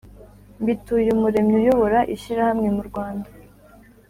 mbituyumuremyi 0.61 1.55
uyobora 1.61 1.99
ishyirahamwe 2.15 2.67
mu 2.75 2.81
rwanda 2.89 3.29